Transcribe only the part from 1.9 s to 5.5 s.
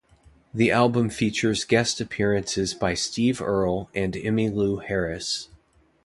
appearances by Steve Earle and Emmylou Harris.